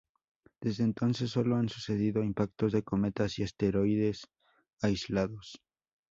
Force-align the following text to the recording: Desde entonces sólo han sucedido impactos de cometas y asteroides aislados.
Desde 0.61 0.83
entonces 0.83 1.29
sólo 1.29 1.57
han 1.57 1.69
sucedido 1.69 2.23
impactos 2.23 2.71
de 2.71 2.81
cometas 2.81 3.37
y 3.37 3.43
asteroides 3.43 4.25
aislados. 4.81 5.61